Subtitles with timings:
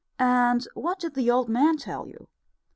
[0.17, 2.27] "And what did the old man tell you?"